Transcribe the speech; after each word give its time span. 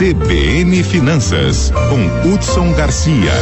CBN 0.00 0.82
Finanças, 0.82 1.70
com 1.90 2.32
Hudson 2.32 2.72
Garcia. 2.72 3.34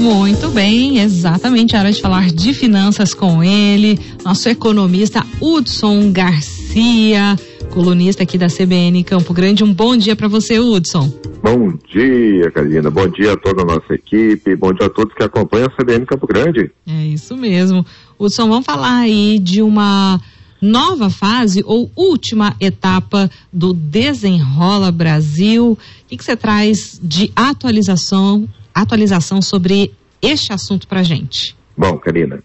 Muito 0.00 0.48
bem, 0.48 0.98
exatamente 0.98 1.76
a 1.76 1.78
hora 1.78 1.92
de 1.92 2.02
falar 2.02 2.26
de 2.26 2.52
finanças 2.52 3.14
com 3.14 3.44
ele, 3.44 4.00
nosso 4.24 4.48
economista 4.48 5.24
Hudson 5.40 6.10
Garcia, 6.10 7.36
colunista 7.70 8.24
aqui 8.24 8.36
da 8.36 8.48
CBN 8.48 9.04
Campo 9.04 9.32
Grande. 9.32 9.62
Um 9.62 9.72
bom 9.72 9.96
dia 9.96 10.16
para 10.16 10.26
você, 10.26 10.58
Hudson. 10.58 11.08
Bom 11.40 11.78
dia, 11.94 12.50
Karina. 12.50 12.90
Bom 12.90 13.06
dia 13.06 13.34
a 13.34 13.36
toda 13.36 13.62
a 13.62 13.64
nossa 13.64 13.94
equipe. 13.94 14.56
Bom 14.56 14.72
dia 14.72 14.88
a 14.88 14.90
todos 14.90 15.14
que 15.14 15.22
acompanham 15.22 15.68
a 15.68 15.80
CBN 15.80 16.04
Campo 16.04 16.26
Grande. 16.26 16.68
É 16.84 17.06
isso 17.06 17.36
mesmo. 17.36 17.86
Hudson, 18.18 18.48
vamos 18.48 18.66
falar 18.66 19.02
aí 19.02 19.38
de 19.38 19.62
uma 19.62 20.20
nova 20.62 21.10
fase 21.10 21.60
ou 21.66 21.90
última 21.96 22.54
etapa 22.60 23.28
do 23.52 23.74
Desenrola 23.74 24.92
Brasil. 24.92 25.72
O 25.72 25.76
que, 26.06 26.22
você 26.22 26.36
traz 26.36 27.00
de 27.02 27.32
atualização, 27.34 28.48
atualização 28.72 29.42
sobre 29.42 29.92
este 30.22 30.52
assunto 30.52 30.86
para 30.86 31.02
gente? 31.02 31.56
Bom, 31.76 31.98
Karina, 31.98 32.42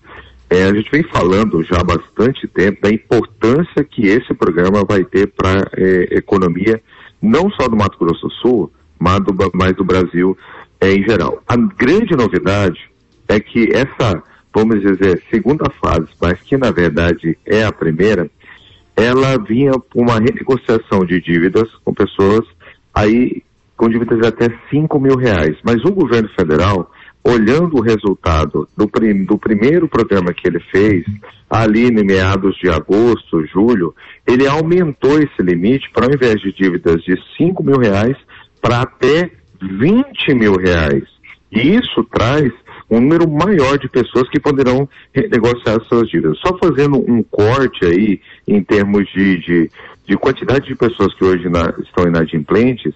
é, 0.50 0.64
a 0.64 0.74
gente 0.74 0.90
vem 0.90 1.04
falando 1.04 1.64
já 1.64 1.80
há 1.80 1.84
bastante 1.84 2.48
tempo 2.48 2.82
da 2.82 2.90
importância 2.90 3.84
que 3.84 4.08
esse 4.08 4.34
programa 4.34 4.84
vai 4.84 5.04
ter 5.04 5.28
para 5.28 5.60
a 5.60 5.70
é, 5.78 6.18
economia, 6.18 6.82
não 7.22 7.52
só 7.52 7.68
do 7.68 7.78
Mato 7.78 8.00
Grosso 8.00 8.28
do 8.28 8.34
Sul, 8.34 8.72
mas 8.98 9.20
do, 9.20 9.36
mas 9.54 9.76
do 9.76 9.86
Brasil 9.86 10.36
é, 10.82 10.92
em 10.92 11.04
geral. 11.04 11.44
A 11.48 11.56
grande 11.56 12.16
novidade 12.16 12.80
é 13.28 13.40
que 13.40 13.70
essa 13.74 14.24
vamos 14.58 14.82
dizer, 14.82 15.22
segunda 15.30 15.70
fase, 15.80 16.08
mas 16.20 16.42
que 16.42 16.58
na 16.58 16.72
verdade 16.72 17.38
é 17.46 17.64
a 17.64 17.72
primeira, 17.72 18.28
ela 18.96 19.38
vinha 19.38 19.72
com 19.74 20.02
uma 20.02 20.16
renegociação 20.16 21.06
de 21.06 21.22
dívidas 21.22 21.70
com 21.86 21.94
pessoas 21.94 22.44
aí 22.92 23.44
com 23.76 23.88
dívidas 23.88 24.20
de 24.20 24.28
até 24.28 24.48
5 24.72 25.00
mil 25.00 25.16
reais. 25.16 25.56
Mas 25.64 25.86
o 25.86 25.92
governo 25.92 26.28
federal, 26.30 26.90
olhando 27.24 27.78
o 27.78 27.82
resultado 27.82 28.68
do, 28.76 28.88
prim, 28.88 29.24
do 29.24 29.38
primeiro 29.38 29.88
programa 29.88 30.34
que 30.34 30.48
ele 30.48 30.60
fez, 30.72 31.06
ali 31.48 31.86
em 31.86 32.04
meados 32.04 32.58
de 32.58 32.72
agosto, 32.72 33.46
julho, 33.46 33.94
ele 34.28 34.48
aumentou 34.48 35.20
esse 35.20 35.40
limite 35.40 35.88
para 35.94 36.08
ao 36.08 36.12
invés 36.16 36.42
de 36.42 36.52
dívidas 36.52 37.04
de 37.04 37.16
5 37.38 37.64
mil 37.64 37.78
reais 37.78 38.18
para 38.60 38.82
até 38.82 39.30
20 39.62 40.34
mil 40.34 40.56
reais. 40.56 41.04
E 41.52 41.76
isso 41.76 42.04
traz 42.12 42.52
um 42.90 43.00
número 43.00 43.30
maior 43.30 43.78
de 43.78 43.90
pessoas 43.90 44.30
que 44.30 44.40
poderão 44.40 44.88
negociar 45.14 45.80
suas 45.88 46.10
dívidas. 46.10 46.40
Só 46.40 46.58
fazendo 46.58 46.98
um 47.00 47.22
corte 47.24 47.86
aí 47.86 48.22
em 48.48 48.64
termos 48.64 49.08
de, 49.12 49.38
de, 49.40 49.72
de 50.08 50.18
quantidade 50.18 50.68
de 50.68 50.76
pessoas 50.76 51.14
que 51.16 51.24
hoje 51.24 51.50
na, 51.50 51.74
estão 51.80 52.08
inadimplentes, 52.08 52.94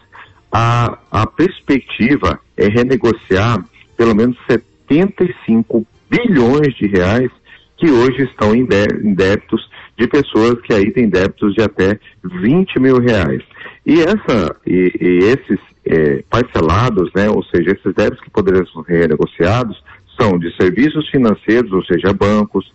a, 0.51 0.97
a 1.11 1.27
perspectiva 1.27 2.39
é 2.57 2.67
renegociar 2.67 3.63
pelo 3.97 4.15
menos 4.15 4.37
75 4.49 5.85
bilhões 6.09 6.73
de 6.75 6.87
reais 6.87 7.31
que 7.77 7.89
hoje 7.89 8.23
estão 8.23 8.53
em, 8.53 8.67
em 9.03 9.13
débitos 9.13 9.69
de 9.97 10.07
pessoas 10.07 10.59
que 10.61 10.73
aí 10.73 10.91
têm 10.91 11.09
débitos 11.09 11.53
de 11.53 11.61
até 11.61 11.99
20 12.23 12.79
mil 12.79 12.99
reais. 12.99 13.41
E, 13.85 14.01
essa, 14.01 14.55
e, 14.65 14.91
e 14.99 15.17
esses 15.25 15.59
é, 15.85 16.23
parcelados, 16.29 17.11
né, 17.15 17.29
ou 17.29 17.43
seja, 17.43 17.71
esses 17.71 17.93
débitos 17.93 18.23
que 18.23 18.29
poderiam 18.29 18.65
ser 18.65 19.01
renegociados, 19.01 19.81
são 20.19 20.37
de 20.37 20.55
serviços 20.55 21.09
financeiros, 21.09 21.71
ou 21.71 21.83
seja, 21.85 22.13
bancos, 22.13 22.71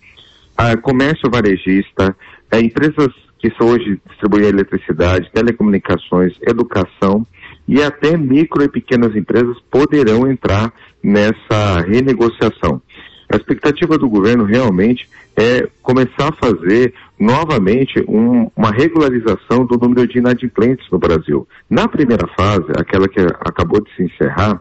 comércio 0.83 1.31
varejista, 1.31 2.17
empresas 2.55 3.09
que 3.39 3.53
são 3.57 3.69
hoje 3.69 4.01
distribuem 4.09 4.47
eletricidade, 4.47 5.31
telecomunicações, 5.33 6.35
educação 6.43 7.27
e 7.69 7.83
até 7.83 8.17
micro 8.17 8.63
e 8.63 8.69
pequenas 8.69 9.15
empresas 9.15 9.57
poderão 9.71 10.31
entrar 10.31 10.73
nessa 11.03 11.81
renegociação. 11.87 12.81
A 13.29 13.37
expectativa 13.37 13.99
do 13.99 14.09
governo 14.09 14.45
realmente 14.45 15.09
é 15.37 15.69
começar 15.83 16.29
a 16.29 16.33
fazer 16.33 16.95
novamente 17.19 18.05
um, 18.09 18.51
uma 18.57 18.71
regularização 18.71 19.67
do 19.67 19.77
número 19.77 20.07
de 20.07 20.19
inadimplentes 20.19 20.89
no 20.91 20.99
Brasil. 20.99 21.47
Na 21.69 21.89
primeira 21.89 22.27
fase, 22.29 22.67
aquela 22.77 23.09
que 23.09 23.21
acabou 23.21 23.83
de 23.83 23.95
se 23.95 24.05
encerrar, 24.05 24.61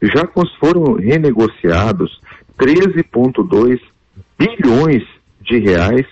já 0.00 0.26
foram 0.58 0.94
renegociados 0.94 2.20
13,2 2.58 3.80
bilhões 4.38 5.02
de 5.40 5.58
reais 5.58 6.06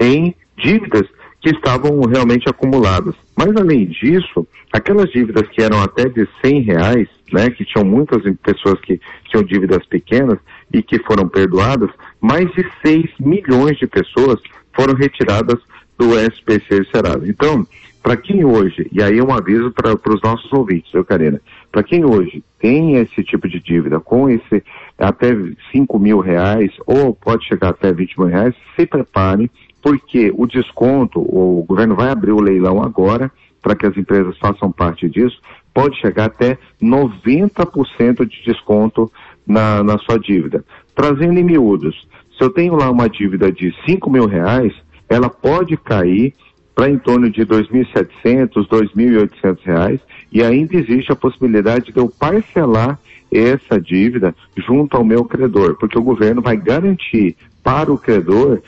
em 0.00 0.34
dívidas 0.56 1.06
que 1.40 1.50
estavam 1.50 2.00
realmente 2.02 2.48
acumuladas. 2.48 3.14
Mas 3.36 3.54
além 3.56 3.86
disso, 3.86 4.46
aquelas 4.72 5.10
dívidas 5.10 5.48
que 5.48 5.62
eram 5.62 5.82
até 5.82 6.08
de 6.08 6.26
100 6.44 6.60
reais, 6.62 7.08
né, 7.32 7.50
que 7.50 7.64
tinham 7.64 7.84
muitas 7.84 8.22
pessoas 8.38 8.80
que 8.80 9.00
tinham 9.28 9.42
dívidas 9.42 9.84
pequenas 9.86 10.38
e 10.72 10.82
que 10.82 10.98
foram 11.00 11.28
perdoadas, 11.28 11.90
mais 12.20 12.50
de 12.52 12.64
6 12.84 13.04
milhões 13.18 13.76
de 13.78 13.86
pessoas 13.86 14.40
foram 14.72 14.94
retiradas 14.94 15.60
do 15.98 16.18
SPC 16.18 16.84
Serasa. 16.92 17.28
Então, 17.28 17.66
para 18.02 18.16
quem 18.16 18.44
hoje, 18.44 18.86
e 18.92 19.02
aí 19.02 19.18
é 19.18 19.24
um 19.24 19.32
aviso 19.32 19.72
para 19.72 20.14
os 20.14 20.20
nossos 20.22 20.52
ouvintes, 20.52 20.92
eu 20.92 21.04
Karina, 21.04 21.40
para 21.72 21.82
quem 21.82 22.04
hoje 22.04 22.44
tem 22.60 22.96
esse 22.96 23.24
tipo 23.24 23.48
de 23.48 23.58
dívida 23.58 23.98
com 23.98 24.28
esse 24.28 24.62
até 24.98 25.28
5 25.72 25.98
mil 25.98 26.20
reais 26.20 26.70
ou 26.86 27.14
pode 27.14 27.46
chegar 27.46 27.70
até 27.70 27.92
20 27.92 28.18
mil 28.18 28.28
reais, 28.28 28.54
se 28.76 28.86
prepare, 28.86 29.50
porque 29.84 30.32
o 30.34 30.46
desconto, 30.46 31.20
o 31.20 31.62
governo 31.68 31.94
vai 31.94 32.08
abrir 32.08 32.32
o 32.32 32.40
leilão 32.40 32.82
agora 32.82 33.30
para 33.60 33.76
que 33.76 33.84
as 33.84 33.94
empresas 33.94 34.34
façam 34.38 34.72
parte 34.72 35.06
disso, 35.10 35.38
pode 35.74 36.00
chegar 36.00 36.24
até 36.24 36.56
90% 36.82 38.24
de 38.24 38.42
desconto 38.46 39.12
na, 39.46 39.82
na 39.82 39.98
sua 39.98 40.18
dívida. 40.18 40.64
Trazendo 40.94 41.38
em 41.38 41.44
miúdos, 41.44 42.08
se 42.38 42.42
eu 42.42 42.48
tenho 42.48 42.76
lá 42.76 42.90
uma 42.90 43.10
dívida 43.10 43.52
de 43.52 43.74
5 43.86 44.08
mil 44.10 44.26
reais, 44.26 44.72
ela 45.06 45.28
pode 45.28 45.76
cair 45.76 46.32
para 46.74 46.88
em 46.88 46.96
torno 46.96 47.28
de 47.28 47.40
R$ 47.40 47.46
2.700, 47.46 48.08
R$ 48.24 49.28
2.800 49.36 50.00
e 50.32 50.42
ainda 50.42 50.76
existe 50.76 51.12
a 51.12 51.16
possibilidade 51.16 51.92
de 51.92 51.98
eu 51.98 52.08
parcelar 52.08 52.98
essa 53.30 53.78
dívida 53.78 54.34
junto 54.56 54.96
ao 54.96 55.04
meu 55.04 55.26
credor, 55.26 55.76
porque 55.76 55.98
o 55.98 56.02
governo 56.02 56.40
vai 56.40 56.56
garantir 56.56 57.36
para 57.62 57.92
o 57.92 57.98
credor 57.98 58.62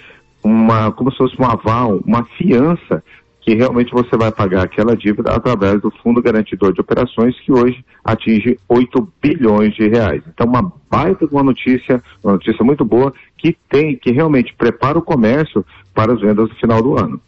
uma, 0.47 0.93
como 0.93 1.11
se 1.11 1.19
fosse 1.19 1.41
um 1.41 1.45
aval, 1.45 2.01
uma 2.07 2.25
fiança 2.39 3.03
que 3.41 3.55
realmente 3.55 3.93
você 3.93 4.17
vai 4.17 4.33
pagar 4.33 4.65
aquela 4.65 4.97
dívida 4.97 5.31
através 5.31 5.81
do 5.81 5.91
Fundo 6.03 6.21
Garantidor 6.21 6.73
de 6.73 6.81
Operações, 6.81 7.39
que 7.41 7.53
hoje 7.53 7.85
atinge 8.05 8.59
8 8.69 9.09
bilhões 9.23 9.73
de 9.75 9.89
reais. 9.89 10.23
Então, 10.27 10.49
uma 10.49 10.73
baita 10.91 11.29
de 11.29 11.33
uma 11.33 11.45
notícia, 11.45 12.03
uma 12.25 12.33
notícia 12.33 12.65
muito 12.65 12.85
boa, 12.85 13.13
que 13.39 13.57
tem, 13.69 13.97
que 13.97 14.11
realmente 14.11 14.53
prepara 14.57 14.99
o 14.99 15.03
comércio 15.03 15.65
para 15.95 16.13
as 16.13 16.21
vendas 16.21 16.49
no 16.49 16.55
final 16.57 16.83
do 16.83 16.99
ano. 16.99 17.21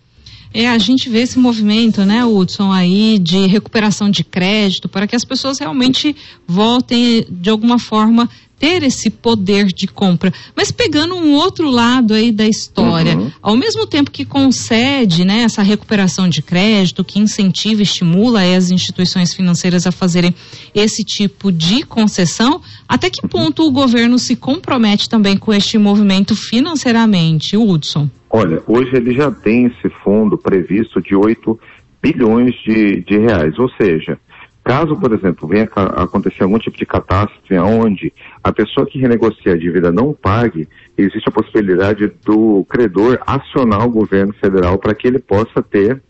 É, 0.53 0.69
a 0.69 0.79
gente 0.79 1.09
vê 1.09 1.21
esse 1.21 1.39
movimento, 1.39 2.05
né, 2.05 2.25
Hudson, 2.25 2.73
aí 2.73 3.19
de 3.19 3.47
recuperação 3.47 4.11
de 4.11 4.25
crédito 4.25 4.89
para 4.89 5.07
que 5.07 5.15
as 5.15 5.25
pessoas 5.25 5.59
realmente 5.59 6.17
voltem 6.47 7.27
de 7.31 7.51
alguma 7.51 7.79
forma 7.79 8.29
ter 8.59 8.83
esse 8.83 9.09
poder 9.09 9.67
de 9.67 9.87
compra. 9.87 10.33
Mas 10.57 10.71
pegando 10.71 11.15
um 11.15 11.35
outro 11.35 11.71
lado 11.71 12.13
aí 12.13 12.33
da 12.33 12.47
história, 12.47 13.17
uhum. 13.17 13.31
ao 13.41 13.57
mesmo 13.57 13.87
tempo 13.87 14.11
que 14.11 14.25
concede 14.25 15.25
né, 15.25 15.43
essa 15.43 15.63
recuperação 15.63 16.29
de 16.29 16.43
crédito, 16.43 17.05
que 17.05 17.21
incentiva 17.21 17.81
e 17.81 17.85
estimula 17.85 18.43
as 18.43 18.71
instituições 18.71 19.33
financeiras 19.33 19.87
a 19.87 19.93
fazerem 19.93 20.35
esse 20.75 21.05
tipo 21.05 21.53
de 21.53 21.85
concessão, 21.85 22.61
até 22.89 23.09
que 23.09 23.27
ponto 23.29 23.65
o 23.65 23.71
governo 23.71 24.19
se 24.19 24.35
compromete 24.35 25.09
também 25.09 25.37
com 25.37 25.53
este 25.53 25.79
movimento 25.79 26.35
financeiramente, 26.35 27.57
Hudson? 27.57 28.11
Olha, 28.31 28.63
hoje 28.67 28.95
ele 28.95 29.15
já 29.15 29.31
tem 29.31 29.67
esse 29.67 29.89
fundo 30.03 30.37
previsto 30.37 31.01
de 31.01 31.15
8 31.15 31.59
bilhões 32.03 32.55
de, 32.63 33.01
de 33.03 33.19
reais, 33.19 33.59
ou 33.59 33.69
seja, 33.71 34.19
Caso, 34.69 34.95
por 34.97 35.15
exemplo, 35.15 35.49
venha 35.49 35.67
acontecer 35.97 36.43
algum 36.43 36.59
tipo 36.59 36.77
de 36.77 36.85
catástrofe 36.85 37.57
onde 37.57 38.13
a 38.45 38.53
pessoa 38.53 38.87
que 38.87 38.99
renegocia 38.99 39.55
a 39.55 39.57
dívida 39.57 39.91
não 39.91 40.13
pague, 40.13 40.69
existe 40.95 41.27
a 41.27 41.33
possibilidade 41.33 42.13
do 42.23 42.67
credor 42.69 43.19
acionar 43.27 43.87
o 43.87 43.91
governo 43.91 44.35
federal 44.35 44.77
para 44.77 44.95
que 44.95 45.09
ele 45.09 45.21
possa 45.21 45.63
ter 45.63 46.03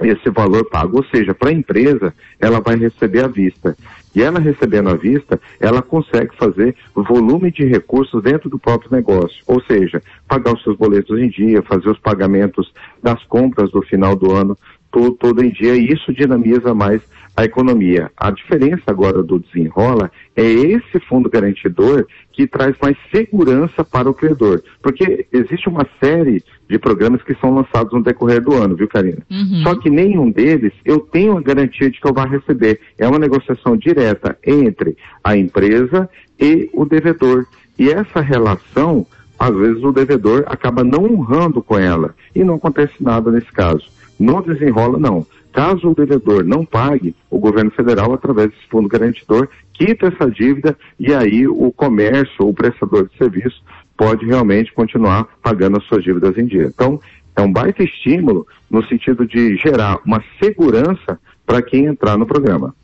esse 0.00 0.28
valor 0.28 0.68
pago. 0.68 0.96
Ou 0.96 1.04
seja, 1.04 1.32
para 1.32 1.50
a 1.50 1.52
empresa, 1.52 2.12
ela 2.40 2.60
vai 2.60 2.74
receber 2.74 3.24
à 3.24 3.28
vista. 3.28 3.76
E 4.14 4.22
ela 4.22 4.38
recebendo 4.38 4.90
à 4.90 4.94
vista, 4.94 5.40
ela 5.58 5.82
consegue 5.82 6.34
fazer 6.36 6.76
volume 6.94 7.50
de 7.50 7.64
recursos 7.64 8.22
dentro 8.22 8.48
do 8.48 8.58
próprio 8.58 8.90
negócio. 8.92 9.42
Ou 9.46 9.60
seja, 9.62 10.02
pagar 10.28 10.54
os 10.54 10.62
seus 10.62 10.76
boletos 10.76 11.18
em 11.18 11.28
dia, 11.28 11.62
fazer 11.62 11.88
os 11.88 11.98
pagamentos 11.98 12.72
das 13.02 13.22
compras 13.24 13.70
do 13.70 13.82
final 13.82 14.14
do 14.14 14.32
ano 14.32 14.56
todo, 14.94 15.10
todo 15.10 15.44
em 15.44 15.50
dia, 15.50 15.74
e 15.74 15.92
isso 15.92 16.14
dinamiza 16.14 16.72
mais 16.72 17.02
a 17.36 17.44
economia. 17.44 18.12
A 18.16 18.30
diferença 18.30 18.82
agora 18.86 19.24
do 19.24 19.40
desenrola 19.40 20.08
é 20.36 20.44
esse 20.44 21.00
fundo 21.00 21.28
garantidor 21.28 22.06
que 22.30 22.46
traz 22.46 22.76
mais 22.80 22.96
segurança 23.12 23.82
para 23.82 24.08
o 24.08 24.14
credor. 24.14 24.62
Porque 24.80 25.26
existe 25.32 25.68
uma 25.68 25.84
série 26.00 26.44
de 26.70 26.78
programas 26.78 27.22
que 27.22 27.34
são 27.34 27.52
lançados 27.52 27.92
no 27.92 28.04
decorrer 28.04 28.40
do 28.40 28.54
ano, 28.54 28.76
viu, 28.76 28.86
Karina? 28.86 29.18
Uhum. 29.28 29.62
Só 29.64 29.74
que 29.74 29.90
nenhum 29.90 30.30
deles 30.30 30.72
eu 30.84 31.00
tenho 31.00 31.36
a 31.36 31.42
garantia 31.42 31.90
de 31.90 32.00
que 32.00 32.06
eu 32.06 32.14
vá 32.14 32.24
receber. 32.24 32.78
É 32.96 33.08
uma 33.08 33.18
negociação 33.18 33.76
direta 33.76 34.38
entre 34.46 34.96
a 35.24 35.36
empresa 35.36 36.08
e 36.38 36.70
o 36.72 36.84
devedor. 36.84 37.46
E 37.76 37.90
essa 37.90 38.20
relação, 38.20 39.04
às 39.36 39.54
vezes 39.56 39.82
o 39.82 39.90
devedor 39.90 40.44
acaba 40.46 40.84
não 40.84 41.04
honrando 41.04 41.60
com 41.60 41.76
ela. 41.76 42.14
E 42.32 42.44
não 42.44 42.54
acontece 42.54 42.94
nada 43.00 43.32
nesse 43.32 43.50
caso. 43.50 43.92
Não 44.18 44.42
desenrola, 44.42 44.98
não. 44.98 45.26
Caso 45.52 45.90
o 45.90 45.94
devedor 45.94 46.44
não 46.44 46.64
pague, 46.64 47.14
o 47.30 47.38
governo 47.38 47.70
federal, 47.70 48.12
através 48.12 48.50
desse 48.50 48.66
fundo 48.68 48.88
garantidor, 48.88 49.48
quita 49.72 50.08
essa 50.08 50.30
dívida 50.30 50.76
e 50.98 51.14
aí 51.14 51.46
o 51.46 51.70
comércio 51.72 52.34
ou 52.40 52.50
o 52.50 52.54
prestador 52.54 53.08
de 53.08 53.16
serviço 53.16 53.62
pode 53.96 54.26
realmente 54.26 54.72
continuar 54.72 55.28
pagando 55.42 55.78
as 55.78 55.84
suas 55.84 56.02
dívidas 56.02 56.36
em 56.36 56.46
dia. 56.46 56.64
Então, 56.74 57.00
é 57.36 57.42
um 57.42 57.52
baita 57.52 57.82
estímulo 57.82 58.46
no 58.70 58.84
sentido 58.86 59.26
de 59.26 59.56
gerar 59.56 59.98
uma 60.04 60.22
segurança 60.42 61.18
para 61.46 61.62
quem 61.62 61.86
entrar 61.86 62.16
no 62.16 62.26
programa. 62.26 62.74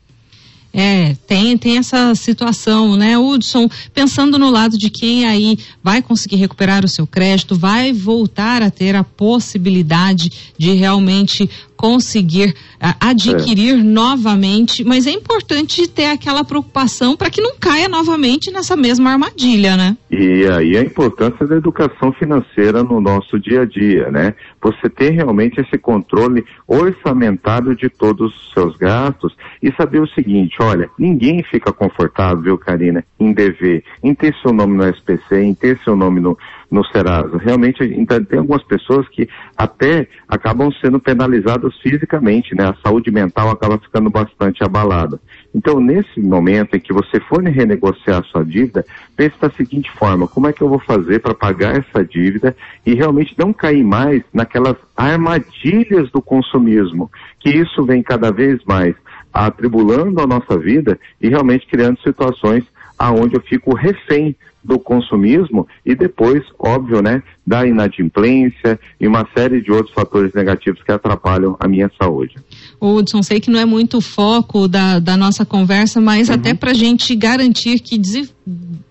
É, 0.73 1.15
tem, 1.27 1.57
tem 1.57 1.77
essa 1.77 2.15
situação, 2.15 2.95
né, 2.95 3.17
Hudson? 3.17 3.69
Pensando 3.93 4.39
no 4.39 4.49
lado 4.49 4.77
de 4.77 4.89
quem 4.89 5.25
aí 5.25 5.57
vai 5.83 6.01
conseguir 6.01 6.37
recuperar 6.37 6.85
o 6.85 6.87
seu 6.87 7.05
crédito, 7.05 7.57
vai 7.57 7.91
voltar 7.91 8.61
a 8.61 8.71
ter 8.71 8.95
a 8.95 9.03
possibilidade 9.03 10.53
de 10.57 10.71
realmente 10.73 11.49
conseguir 11.81 12.49
uh, 12.49 12.93
adquirir 12.99 13.79
é. 13.79 13.83
novamente, 13.83 14.83
mas 14.83 15.07
é 15.07 15.11
importante 15.11 15.87
ter 15.87 16.05
aquela 16.05 16.43
preocupação 16.43 17.17
para 17.17 17.31
que 17.31 17.41
não 17.41 17.55
caia 17.59 17.89
novamente 17.89 18.51
nessa 18.51 18.77
mesma 18.77 19.09
armadilha, 19.09 19.75
né? 19.75 19.97
E 20.11 20.45
aí 20.45 20.77
a 20.77 20.81
importância 20.83 21.47
da 21.47 21.55
educação 21.55 22.13
financeira 22.13 22.83
no 22.83 23.01
nosso 23.01 23.39
dia 23.39 23.61
a 23.61 23.65
dia, 23.65 24.11
né? 24.11 24.35
Você 24.61 24.87
ter 24.89 25.09
realmente 25.09 25.59
esse 25.59 25.75
controle 25.75 26.45
orçamentário 26.67 27.75
de 27.75 27.89
todos 27.89 28.31
os 28.31 28.53
seus 28.53 28.77
gastos 28.77 29.35
e 29.63 29.73
saber 29.73 30.03
o 30.03 30.07
seguinte, 30.09 30.60
olha, 30.61 30.89
ninguém 30.97 31.43
fica 31.43 31.71
confortável, 31.71 32.57
Karina, 32.57 33.03
em 33.19 33.33
dever, 33.33 33.83
em 34.03 34.13
ter 34.13 34.33
seu 34.41 34.53
nome 34.53 34.77
no 34.77 34.87
SPC, 34.87 35.41
em 35.41 35.53
ter 35.53 35.77
seu 35.79 35.95
nome 35.95 36.19
no, 36.19 36.37
no 36.69 36.85
Serasa. 36.85 37.37
Realmente, 37.37 37.83
então, 37.83 38.23
tem 38.23 38.39
algumas 38.39 38.63
pessoas 38.63 39.07
que 39.09 39.27
até 39.57 40.07
acabam 40.27 40.71
sendo 40.79 40.99
penalizadas 40.99 41.75
fisicamente, 41.81 42.55
né? 42.55 42.65
A 42.69 42.75
saúde 42.81 43.11
mental 43.11 43.49
acaba 43.49 43.77
ficando 43.77 44.09
bastante 44.09 44.63
abalada. 44.63 45.19
Então, 45.53 45.79
nesse 45.79 46.19
momento 46.19 46.75
em 46.75 46.79
que 46.79 46.93
você 46.93 47.19
for 47.19 47.43
renegociar 47.43 48.21
a 48.21 48.23
sua 48.23 48.45
dívida, 48.45 48.85
pense 49.17 49.35
da 49.39 49.49
seguinte 49.49 49.91
forma, 49.91 50.27
como 50.27 50.47
é 50.47 50.53
que 50.53 50.61
eu 50.61 50.69
vou 50.69 50.79
fazer 50.79 51.19
para 51.19 51.33
pagar 51.33 51.77
essa 51.77 52.05
dívida 52.05 52.55
e 52.85 52.93
realmente 52.93 53.35
não 53.37 53.51
cair 53.51 53.83
mais 53.83 54.23
naquelas 54.33 54.77
armadilhas 54.95 56.09
do 56.11 56.21
consumismo, 56.21 57.11
que 57.39 57.49
isso 57.49 57.83
vem 57.83 58.01
cada 58.01 58.31
vez 58.31 58.63
mais 58.65 58.95
atribulando 59.33 60.21
a 60.21 60.27
nossa 60.27 60.57
vida 60.57 60.99
e 61.21 61.29
realmente 61.29 61.67
criando 61.67 61.99
situações 62.01 62.63
aonde 62.97 63.35
eu 63.35 63.41
fico 63.41 63.73
refém 63.73 64.35
do 64.63 64.77
consumismo 64.77 65.67
e 65.83 65.95
depois, 65.95 66.43
óbvio, 66.59 67.01
né, 67.01 67.23
da 67.45 67.65
inadimplência 67.65 68.79
e 68.99 69.07
uma 69.07 69.27
série 69.35 69.59
de 69.59 69.71
outros 69.71 69.93
fatores 69.93 70.33
negativos 70.33 70.81
que 70.83 70.91
atrapalham 70.91 71.57
a 71.59 71.67
minha 71.67 71.89
saúde. 71.99 72.35
Hudson, 72.79 73.23
sei 73.23 73.39
que 73.39 73.49
não 73.49 73.59
é 73.59 73.65
muito 73.65 73.97
o 73.97 74.01
foco 74.01 74.67
da, 74.67 74.99
da 74.99 75.17
nossa 75.17 75.43
conversa, 75.45 75.99
mas 75.99 76.29
uhum. 76.29 76.35
até 76.35 76.53
para 76.53 76.71
a 76.71 76.75
gente 76.75 77.15
garantir 77.15 77.79
que 77.79 77.97
de, 77.97 78.29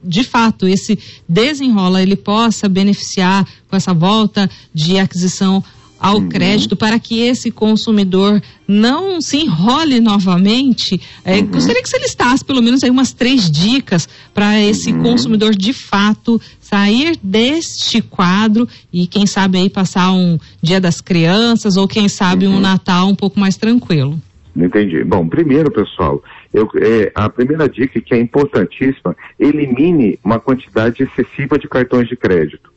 de 0.02 0.24
fato 0.24 0.66
esse 0.66 0.98
desenrola 1.28 2.02
ele 2.02 2.16
possa 2.16 2.68
beneficiar 2.68 3.46
com 3.68 3.76
essa 3.76 3.94
volta 3.94 4.50
de 4.74 4.98
aquisição 4.98 5.62
ao 6.00 6.16
uhum. 6.16 6.28
crédito 6.28 6.74
para 6.74 6.98
que 6.98 7.20
esse 7.20 7.50
consumidor 7.50 8.42
não 8.66 9.20
se 9.20 9.36
enrole 9.36 10.00
novamente. 10.00 10.98
É, 11.24 11.36
uhum. 11.38 11.46
Gostaria 11.48 11.82
que 11.82 11.88
você 11.88 11.98
listasse 11.98 12.42
pelo 12.44 12.62
menos 12.62 12.82
aí 12.82 12.90
umas 12.90 13.12
três 13.12 13.50
dicas 13.50 14.08
para 14.32 14.58
esse 14.58 14.92
uhum. 14.92 15.02
consumidor 15.02 15.54
de 15.54 15.74
fato 15.74 16.40
sair 16.58 17.18
deste 17.22 18.00
quadro 18.00 18.66
e 18.92 19.06
quem 19.06 19.26
sabe 19.26 19.58
aí 19.58 19.68
passar 19.68 20.12
um 20.12 20.38
Dia 20.62 20.80
das 20.80 21.00
Crianças 21.00 21.76
ou 21.76 21.86
quem 21.86 22.08
sabe 22.08 22.46
um 22.46 22.54
uhum. 22.54 22.60
Natal 22.60 23.08
um 23.08 23.14
pouco 23.14 23.38
mais 23.38 23.56
tranquilo. 23.56 24.18
Entendi. 24.56 25.04
Bom, 25.04 25.28
primeiro, 25.28 25.70
pessoal, 25.70 26.22
eu, 26.52 26.68
é, 26.76 27.12
a 27.14 27.28
primeira 27.28 27.68
dica 27.68 28.00
que 28.00 28.14
é 28.14 28.18
importantíssima, 28.18 29.16
elimine 29.38 30.18
uma 30.24 30.40
quantidade 30.40 31.02
excessiva 31.02 31.58
de 31.58 31.68
cartões 31.68 32.08
de 32.08 32.16
crédito 32.16 32.70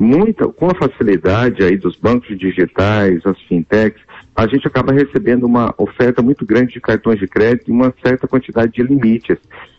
muita, 0.00 0.48
com 0.48 0.70
a 0.70 0.74
facilidade 0.74 1.62
aí 1.62 1.76
dos 1.76 1.94
bancos 1.94 2.36
digitais, 2.38 3.20
as 3.26 3.38
fintechs, 3.42 4.00
a 4.34 4.46
gente 4.46 4.66
acaba 4.66 4.92
recebendo 4.92 5.44
uma 5.44 5.74
oferta 5.76 6.22
muito 6.22 6.46
grande 6.46 6.72
de 6.72 6.80
cartões 6.80 7.18
de 7.20 7.28
crédito 7.28 7.68
e 7.68 7.72
uma 7.72 7.92
certa 8.02 8.26
quantidade 8.26 8.72
de 8.72 8.82
limites. 8.82 9.36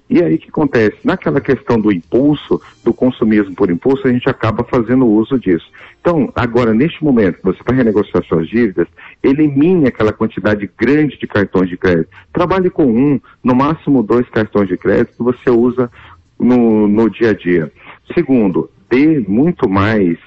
E 0.07 0.21
aí 0.21 0.35
o 0.35 0.37
que 0.37 0.49
acontece? 0.49 0.97
Naquela 1.03 1.41
questão 1.41 1.79
do 1.79 1.91
impulso, 1.91 2.61
do 2.83 2.93
consumismo 2.93 3.55
por 3.55 3.71
impulso, 3.71 4.07
a 4.07 4.11
gente 4.11 4.29
acaba 4.29 4.63
fazendo 4.63 5.07
uso 5.07 5.39
disso. 5.39 5.65
Então, 6.01 6.31
agora, 6.35 6.73
neste 6.73 7.03
momento, 7.03 7.39
você 7.41 7.59
vai 7.65 7.77
renegociar 7.77 8.23
suas 8.25 8.47
dívidas, 8.47 8.87
elimine 9.23 9.87
aquela 9.87 10.11
quantidade 10.11 10.69
grande 10.77 11.17
de 11.17 11.25
cartões 11.25 11.69
de 11.69 11.77
crédito. 11.77 12.09
Trabalhe 12.31 12.69
com 12.69 12.85
um, 12.85 13.19
no 13.43 13.55
máximo 13.55 14.03
dois 14.03 14.29
cartões 14.29 14.67
de 14.67 14.77
crédito 14.77 15.15
que 15.15 15.23
você 15.23 15.49
usa 15.49 15.89
no, 16.37 16.87
no 16.87 17.09
dia 17.09 17.29
a 17.29 17.33
dia. 17.33 17.71
Segundo, 18.13 18.69
dê 18.91 19.23
muito 19.27 19.69
mais 19.69 20.17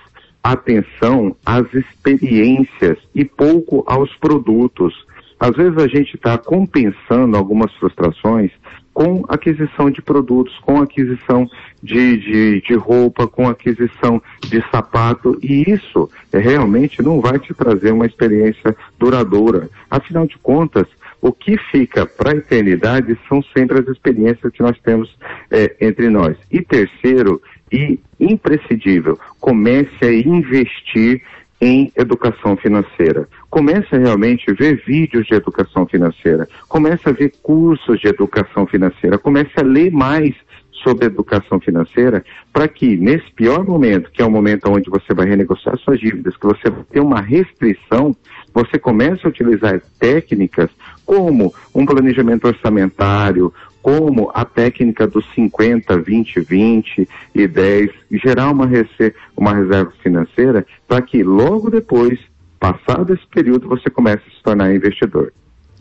atenção 0.42 1.36
às 1.44 1.72
experiências 1.72 2.98
e 3.14 3.24
pouco 3.24 3.84
aos 3.86 4.14
produtos. 4.16 5.06
Às 5.38 5.54
vezes 5.56 5.76
a 5.78 5.86
gente 5.86 6.16
está 6.16 6.38
compensando 6.38 7.36
algumas 7.36 7.72
frustrações 7.74 8.50
com 8.92 9.24
aquisição 9.28 9.90
de 9.90 10.00
produtos, 10.00 10.56
com 10.60 10.80
aquisição 10.80 11.46
de, 11.82 12.16
de, 12.16 12.60
de, 12.60 12.74
roupa, 12.74 13.26
com 13.26 13.48
aquisição 13.48 14.22
de 14.40 14.62
sapato, 14.70 15.36
e 15.42 15.68
isso 15.68 16.08
é, 16.32 16.38
realmente 16.38 17.02
não 17.02 17.20
vai 17.20 17.38
te 17.38 17.52
trazer 17.52 17.92
uma 17.92 18.06
experiência 18.06 18.74
duradoura. 18.98 19.68
Afinal 19.90 20.26
de 20.26 20.38
contas, 20.38 20.86
o 21.20 21.32
que 21.32 21.56
fica 21.56 22.06
para 22.06 22.32
a 22.32 22.36
eternidade 22.36 23.18
são 23.28 23.42
sempre 23.56 23.80
as 23.80 23.88
experiências 23.88 24.52
que 24.52 24.62
nós 24.62 24.78
temos 24.80 25.12
é, 25.50 25.74
entre 25.80 26.08
nós. 26.08 26.36
E 26.50 26.60
terceiro, 26.60 27.42
e 27.72 27.98
imprescindível, 28.20 29.18
comece 29.40 30.04
a 30.04 30.12
investir 30.12 31.22
em 31.60 31.90
educação 31.96 32.56
financeira. 32.56 33.28
Comece 33.48 33.94
a 33.94 33.98
realmente 33.98 34.52
ver 34.52 34.82
vídeos 34.84 35.26
de 35.26 35.34
educação 35.34 35.86
financeira. 35.86 36.48
Comece 36.68 37.08
a 37.08 37.12
ver 37.12 37.32
cursos 37.42 38.00
de 38.00 38.08
educação 38.08 38.66
financeira. 38.66 39.18
Comece 39.18 39.52
a 39.56 39.62
ler 39.62 39.90
mais 39.90 40.34
sobre 40.82 41.06
educação 41.06 41.58
financeira 41.58 42.22
para 42.52 42.68
que 42.68 42.96
nesse 42.96 43.32
pior 43.32 43.64
momento, 43.64 44.10
que 44.10 44.20
é 44.20 44.24
o 44.24 44.30
momento 44.30 44.70
onde 44.70 44.90
você 44.90 45.14
vai 45.14 45.26
renegociar 45.26 45.78
suas 45.78 45.98
dívidas, 45.98 46.36
que 46.36 46.46
você 46.46 46.70
ter 46.90 47.00
uma 47.00 47.20
restrição, 47.20 48.14
você 48.52 48.78
comece 48.78 49.24
a 49.24 49.28
utilizar 49.30 49.80
técnicas 49.98 50.68
como 51.06 51.52
um 51.74 51.86
planejamento 51.86 52.46
orçamentário, 52.46 53.52
como 53.84 54.30
a 54.32 54.46
técnica 54.46 55.06
dos 55.06 55.26
50, 55.34 55.98
20, 55.98 56.40
20 56.40 57.06
e 57.34 57.46
10, 57.46 57.90
gerar 58.12 58.50
uma, 58.50 58.66
uma 59.36 59.52
reserva 59.52 59.92
financeira 60.02 60.66
para 60.88 61.02
que 61.02 61.22
logo 61.22 61.68
depois, 61.68 62.18
passado 62.58 63.12
esse 63.12 63.26
período, 63.26 63.68
você 63.68 63.90
comece 63.90 64.22
a 64.26 64.30
se 64.30 64.42
tornar 64.42 64.74
investidor. 64.74 65.34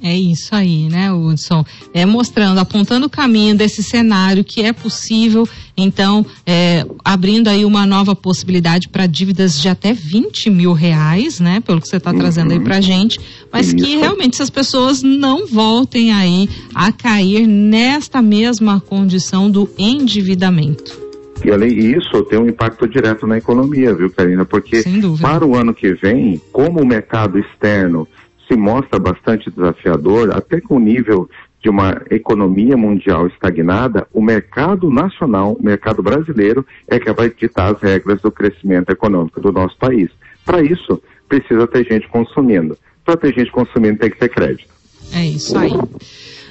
É 0.05 0.13
isso 0.13 0.53
aí, 0.53 0.89
né, 0.89 1.13
Hudson? 1.13 1.63
É 1.93 2.05
mostrando, 2.05 2.57
apontando 2.57 3.05
o 3.05 3.09
caminho 3.09 3.55
desse 3.55 3.81
cenário 3.81 4.43
que 4.43 4.61
é 4.61 4.73
possível, 4.73 5.47
então, 5.77 6.25
é, 6.45 6.85
abrindo 7.05 7.47
aí 7.47 7.63
uma 7.63 7.85
nova 7.85 8.13
possibilidade 8.13 8.89
para 8.89 9.07
dívidas 9.07 9.57
de 9.57 9.69
até 9.69 9.93
20 9.93 10.49
mil 10.49 10.73
reais, 10.73 11.39
né? 11.39 11.61
Pelo 11.61 11.79
que 11.79 11.87
você 11.87 11.95
está 11.95 12.11
uhum. 12.11 12.19
trazendo 12.19 12.51
aí 12.51 12.59
para 12.59 12.81
gente, 12.81 13.17
mas 13.49 13.67
isso. 13.67 13.77
que 13.77 13.95
realmente 13.95 14.33
essas 14.33 14.49
pessoas 14.49 15.01
não 15.01 15.47
voltem 15.47 16.11
aí 16.11 16.49
a 16.75 16.91
cair 16.91 17.47
nesta 17.47 18.21
mesma 18.21 18.81
condição 18.81 19.49
do 19.49 19.69
endividamento. 19.77 21.01
E 21.45 21.51
além 21.51 21.75
disso, 21.75 22.23
tem 22.23 22.39
um 22.39 22.47
impacto 22.47 22.87
direto 22.87 23.25
na 23.25 23.37
economia, 23.37 23.93
viu, 23.93 24.09
Karina? 24.09 24.45
Porque 24.45 24.83
para 25.21 25.45
o 25.45 25.55
ano 25.55 25.73
que 25.73 25.93
vem, 25.93 26.41
como 26.51 26.81
o 26.81 26.85
mercado 26.85 27.37
externo 27.39 28.07
se 28.47 28.55
mostra 28.55 28.99
bastante 28.99 29.49
desafiador, 29.49 30.35
até 30.35 30.59
com 30.59 30.75
o 30.75 30.79
nível 30.79 31.29
de 31.61 31.69
uma 31.69 32.01
economia 32.11 32.75
mundial 32.75 33.25
estagnada, 33.27 34.05
o 34.13 34.21
mercado 34.21 34.89
nacional, 34.89 35.53
o 35.53 35.63
mercado 35.63 36.03
brasileiro, 36.03 36.65
é 36.87 36.99
que 36.99 37.11
vai 37.13 37.29
ditar 37.29 37.73
as 37.73 37.81
regras 37.81 38.21
do 38.21 38.29
crescimento 38.29 38.89
econômico 38.89 39.39
do 39.39 39.51
nosso 39.51 39.77
país. 39.77 40.09
Para 40.45 40.61
isso, 40.61 41.01
precisa 41.27 41.65
ter 41.67 41.85
gente 41.85 42.07
consumindo. 42.09 42.77
Para 43.05 43.15
ter 43.15 43.33
gente 43.33 43.49
consumindo, 43.51 43.97
tem 43.97 44.09
que 44.09 44.19
ter 44.19 44.29
crédito. 44.29 44.67
É 45.13 45.25
isso 45.25 45.57
aí. 45.57 45.71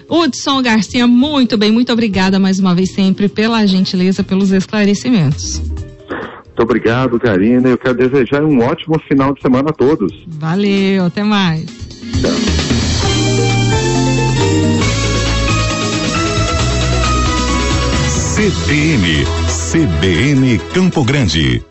Hudson 0.08 0.62
Garcia, 0.62 1.06
muito 1.06 1.58
bem, 1.58 1.70
muito 1.70 1.92
obrigada 1.92 2.38
mais 2.38 2.58
uma 2.58 2.74
vez 2.74 2.90
sempre 2.90 3.28
pela 3.28 3.66
gentileza, 3.66 4.24
pelos 4.24 4.50
esclarecimentos. 4.50 5.60
Muito 6.46 6.62
obrigado, 6.62 7.18
Karina. 7.18 7.68
Eu 7.68 7.78
quero 7.78 7.94
desejar 7.94 8.44
um 8.44 8.60
ótimo 8.60 8.98
final 9.08 9.34
de 9.34 9.40
semana 9.40 9.70
a 9.70 9.72
todos. 9.72 10.12
Valeu, 10.26 11.06
até 11.06 11.22
mais. 11.22 11.81
Tchau. 12.22 12.30
CBN, 18.08 19.24
CBN 19.48 20.60
Campo 20.72 21.04
Grande. 21.04 21.62